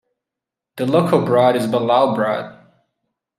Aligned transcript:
The 0.77 0.87
local 0.87 1.23
broad 1.23 1.55
is 1.55 1.67
Belaugh 1.67 2.15
Broad. 2.15 2.57